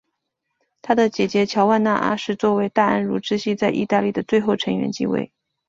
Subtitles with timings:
[0.81, 5.31] 他的姐姐乔万娜二世作为大安茹支系在意大利的最后成员继位。